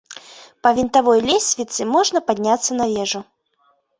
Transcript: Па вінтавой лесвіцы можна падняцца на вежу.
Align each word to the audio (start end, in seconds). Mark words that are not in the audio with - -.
Па 0.67 0.71
вінтавой 0.79 1.19
лесвіцы 1.29 1.81
можна 1.95 2.23
падняцца 2.31 2.71
на 2.83 2.91
вежу. 2.95 3.23